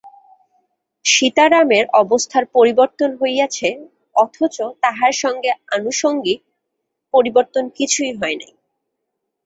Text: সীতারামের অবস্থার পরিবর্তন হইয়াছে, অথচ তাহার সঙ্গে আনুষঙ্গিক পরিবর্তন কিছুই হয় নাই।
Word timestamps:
সীতারামের 1.05 1.85
অবস্থার 2.01 2.45
পরিবর্তন 2.55 3.09
হইয়াছে, 3.21 3.69
অথচ 4.15 4.55
তাহার 4.83 5.13
সঙ্গে 5.23 5.51
আনুষঙ্গিক 5.71 6.39
পরিবর্তন 7.13 7.63
কিছুই 7.77 8.11
হয় 8.13 8.37
নাই। 8.41 8.53